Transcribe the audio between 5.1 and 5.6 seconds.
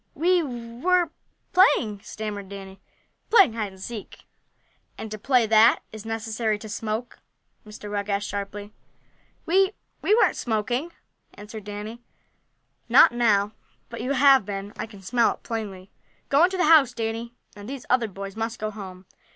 to play